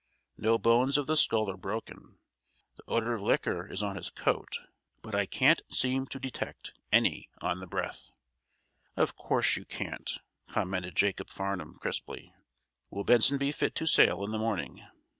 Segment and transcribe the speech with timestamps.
[0.39, 2.17] "No bones of the skull are broken.
[2.75, 4.57] The odor of liquor is on his coat,
[5.03, 8.09] but I can't seem to detect any on the breath."
[8.97, 10.17] "Of course you can't,"
[10.47, 12.33] commented Jacob Farnum, crisply.
[12.89, 14.83] "Will Benson be fit to sail in the morning?"